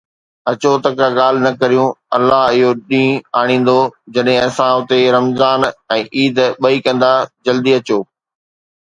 [0.51, 3.77] اچو ته ڪا ڳالهه نه ڪريو، الله اهو ڏينهن آڻيندو
[4.15, 5.59] جڏهن اسان اتي رمضان
[5.97, 7.11] ۽ عيد ٻئي ڪندا،
[7.45, 7.99] جلدي اچو